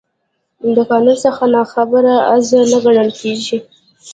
د 0.75 0.77
قانون 0.89 1.17
څخه 1.25 1.43
نا 1.53 1.61
خبري، 1.73 2.13
عذر 2.31 2.61
نه 2.71 2.77
ګڼل 2.85 3.09
کېږي. 3.21 3.57